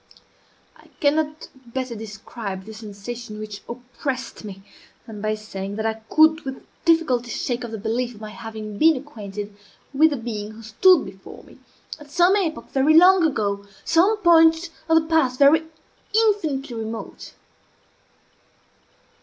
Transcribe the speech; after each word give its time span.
I 0.75 0.87
cannot 0.99 1.49
better 1.55 1.93
describe 1.93 2.65
the 2.65 2.73
sensation 2.73 3.37
which 3.37 3.61
oppressed 3.69 4.43
me 4.43 4.63
than 5.05 5.21
by 5.21 5.35
saying 5.35 5.75
that 5.75 5.85
I 5.85 6.01
could 6.09 6.41
with 6.41 6.65
difficulty 6.85 7.29
shake 7.29 7.63
off 7.63 7.69
the 7.69 7.77
belief 7.77 8.15
of 8.15 8.21
my 8.21 8.31
having 8.31 8.79
been 8.79 8.95
acquainted 8.97 9.55
with 9.93 10.09
the 10.09 10.17
being 10.17 10.53
who 10.53 10.63
stood 10.63 11.05
before 11.05 11.43
me, 11.43 11.59
at 11.99 12.09
some 12.09 12.35
epoch 12.35 12.71
very 12.71 12.95
long 12.95 13.23
ago 13.27 13.67
some 13.85 14.17
point 14.17 14.71
of 14.89 14.99
the 14.99 15.07
past 15.07 15.39
even 15.39 15.69
infinitely 16.15 16.73
remote. 16.77 17.33